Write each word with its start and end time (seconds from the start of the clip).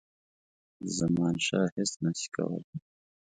زمانشاه 0.97 1.67
هیچ 1.77 1.91
نه 2.03 2.11
سي 2.19 2.27
کولای. 2.35 2.63